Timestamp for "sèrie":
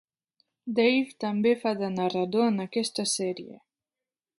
3.17-3.65